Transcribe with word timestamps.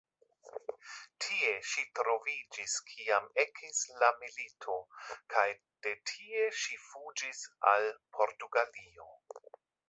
Tie 1.25 1.49
ŝi 1.71 1.83
troviĝis 1.99 2.77
kiam 2.91 3.27
ekis 3.43 3.81
la 4.03 4.09
milito, 4.23 4.79
kaj 5.35 5.45
de 5.89 5.93
tie 6.13 6.49
ŝi 6.63 6.79
fuĝis 6.87 7.45
al 7.75 7.87
Portugalio. 8.19 9.09